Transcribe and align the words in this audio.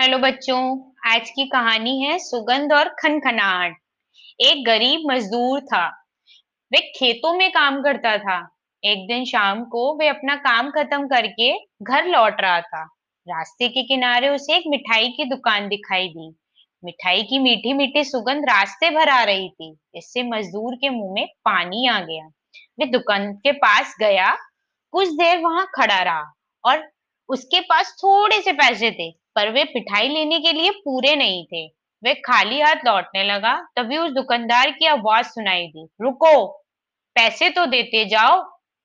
Hello 0.00 0.18
बच्चों, 0.18 0.92
आज 1.06 1.30
की 1.30 1.46
कहानी 1.46 2.02
है 2.02 2.18
सुगंध 2.18 2.72
और 2.72 2.88
खनखनाहट। 2.88 3.76
एक 4.40 4.64
गरीब 4.66 5.10
मजदूर 5.10 5.60
था। 5.60 5.86
वे 6.72 6.80
खेतों 6.98 7.32
में 7.34 7.50
काम 7.50 7.82
करता 7.82 8.18
था। 8.18 8.36
एक 8.84 9.06
दिन 9.08 9.24
शाम 9.24 9.64
को 9.64 9.98
वे 9.98 10.08
अपना 10.08 10.34
काम 10.36 10.70
खत्म 10.70 11.06
करके 11.06 11.52
घर 11.82 12.06
लौट 12.06 12.40
रहा 12.40 12.60
था। 12.60 12.84
रास्ते 13.26 13.68
के 13.68 13.82
किनारे 13.82 14.28
उसे 14.28 14.56
एक 14.56 14.64
मिठाई 14.66 15.08
की 15.08 15.24
दुकान 15.24 15.68
दिखाई 15.68 16.08
दी। 16.08 16.36
मिठाई 16.84 17.22
की 17.22 17.38
मीठी 17.38 17.72
मीठी 17.72 18.04
सुगंध 18.04 18.44
रास्ते 18.44 18.90
भर 18.90 19.08
आ 19.08 19.22
रही 19.24 19.48
थी 19.48 19.76
इससे 19.94 20.22
मजदूर 20.22 20.74
के 20.74 20.90
मुँह 20.90 21.14
में 21.14 21.26
पानी 21.26 21.86
आ 21.88 22.00
गया। 22.00 22.26
वे 22.78 22.86
दुकान 22.86 23.32
के 23.32 23.52
पास 23.52 23.96
गया, 24.00 24.36
कुछ 24.92 25.08
देर 25.08 25.38
वहाँ 25.38 25.66
खड़ा 25.74 26.02
रहा 26.02 26.32
और 26.64 26.90
उसके 27.28 27.60
पास 27.60 27.96
थोड़े 27.98 28.40
से 28.40 28.52
पैसे 28.52 28.90
थे। 28.90 29.25
पर 29.36 29.50
वे 29.52 29.64
मिठाई 29.64 30.08
लेने 30.08 30.40
के 30.40 30.52
लिए 30.52 30.70
पूरे 30.70 31.16
नहीं 31.16 31.44
थे। 31.44 31.66
वे 32.04 32.14
खाली 32.14 32.60
हाथ 32.60 32.76
लौटने 32.86 33.24
लगा, 33.24 33.66
तभी 33.76 33.96
उस 33.96 34.10
दुकानदार 34.10 34.70
की 34.70 34.86
आवाज़ 34.86 35.26
सुनाई 35.26 35.66
दी। 35.66 35.88
रुको, 36.00 36.46
पैसे 37.14 37.50
तो 37.50 37.66
देते 37.66 38.04
जाओ। 38.04 38.42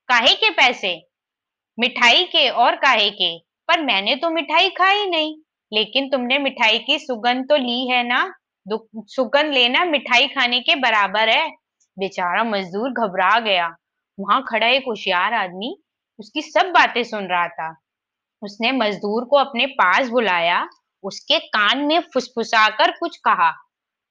काहे 0.08 0.34
के 0.34 0.50
पैसे? 0.50 1.06
मिठाई 1.78 2.24
के 2.24 2.48
और 2.48 2.76
काहे 2.76 3.10
के? 3.10 3.38
पर 3.38 3.80
मैंने 3.80 4.16
तो 4.16 4.30
मिठाई 4.30 4.68
खाई 4.68 5.06
नहीं। 5.06 5.36
लेकिन 5.72 6.08
तुमने 6.08 6.38
मिठाई 6.38 6.78
की 6.78 6.98
सुगंध 6.98 7.48
तो 7.48 7.56
ली 7.56 7.88
है 7.88 8.02
ना? 8.02 8.34
सुगंध 8.98 9.52
लेना 9.54 9.84
मिठाई 9.84 10.26
खाने 10.26 10.60
के 10.60 10.76
बराबर 10.76 11.28
है। 11.28 11.50
बेचारा 11.98 12.44
मजदूर 12.44 12.90
घबरा 12.90 13.40
गया। 13.40 13.76
वहाँ 14.20 14.44
खड़ा 14.50 14.66
एक 14.66 14.82
होशियार 14.88 15.34
आदमी 15.34 15.82
उसकी 16.20 16.42
सब 16.42 16.66
बातें 16.66 17.04
सुन 17.04 17.24
रहा 17.24 17.48
था। 17.48 17.81
उसने 18.42 18.72
मजदूर 18.72 19.24
को 19.24 19.36
अपने 19.36 19.66
पास 19.66 20.08
बुलाया, 20.08 20.68
उसके 21.02 21.38
कान 21.38 21.78
में 21.78 22.00
फुसफुसाकर 22.00 22.90
कुछ 22.90 23.16
कहा। 23.16 23.52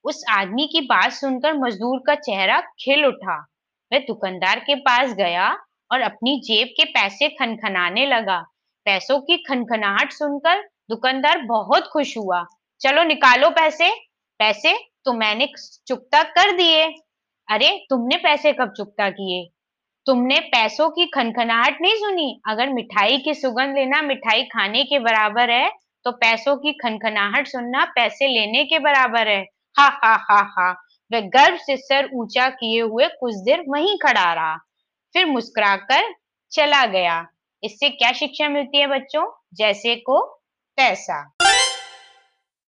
उस 0.04 0.24
आदमी 0.30 0.66
की 0.66 0.80
बात 0.80 1.12
सुनकर 1.12 1.54
मजदूर 1.54 1.98
का 2.06 2.14
चेहरा 2.14 2.60
खिल 2.60 3.06
उठा। 3.06 3.46
वह 3.92 3.98
दुकानदार 3.98 4.58
के 4.58 4.74
पास 4.74 5.12
गया 5.12 5.58
और 5.92 6.00
अपनी 6.00 6.40
जेब 6.40 6.68
के 6.68 6.84
पैसे 6.84 7.28
खनखनाने 7.28 8.06
लगा। 8.06 8.40
पैसों 8.84 9.20
की 9.20 9.36
खनखनाहट 9.36 10.12
सुनकर 10.12 10.62
दुकानदार 10.90 11.38
बहुत 11.38 11.88
खुश 11.92 12.18
हुआ। 12.18 12.46
चलो 12.80 13.02
निकालो 13.02 13.50
पैसे। 13.50 13.90
पैसे 14.38 14.78
तो 15.04 15.12
मैंने 15.12 15.48
चुकता 15.86 16.22
कर 16.22 16.56
दिए। 16.56 16.88
अरे, 17.50 17.86
तुमने 17.90 18.16
पैसे 18.16 18.52
कब 18.52 18.74
चुकता 18.76 19.10
किए? 19.10 19.50
तुमने 20.06 20.38
पैसों 20.40 20.88
की 20.90 21.04
खनखनाहट 21.06 21.76
नहीं 21.80 21.94
सुनी? 21.94 22.40
अगर 22.46 22.68
मिठाई 22.68 23.18
की 23.18 23.34
सुगंध 23.34 23.74
लेना 23.74 24.00
मिठाई 24.02 24.42
खाने 24.42 24.82
के 24.84 24.98
बराबर 24.98 25.50
है 25.50 25.70
तो 26.06 26.10
पैसों 26.12 26.56
की 26.56 26.72
खनखनाहट 26.72 27.46
सुनना 27.46 27.84
पैसे 27.84 28.28
लेने 28.28 28.64
के 28.64 28.78
बराबर 28.78 29.28
है। 29.28 29.40
हा 29.76 29.86
हा 30.04 30.14
हा 30.30 30.40
हा। 30.58 30.70
वह 31.10 31.20
गर्व 31.20 31.56
से 31.56 31.76
सर 31.76 32.08
ऊँचा 32.14 32.48
किए 32.48 32.80
हुए 32.80 33.08
कुछ 33.20 33.34
देर 33.34 33.64
वहीं 33.68 33.96
खड़ा 33.98 34.32
रहा। 34.32 34.56
फिर 35.14 35.26
मुस्कुराकर 35.26 36.12
चला 36.52 36.84
गया। 36.86 37.26
इससे 37.62 37.88
क्या 37.88 38.12
शिक्षा 38.12 38.48
मिलती 38.48 38.78
है 38.78 38.86
बच्चों? 38.86 39.26
जैसे 39.54 39.94
को 39.96 40.20
तैसा 40.78 41.22